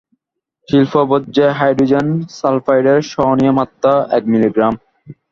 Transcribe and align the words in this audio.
শিল্পবর্জ্যে 0.69 1.45
hydrogen 1.59 2.07
সালফায়েডের 2.37 2.99
সহনীয় 3.11 3.53
মাত্রা 3.59 3.93
এক 4.11 4.23
মিলিগ্রাম। 4.31 4.73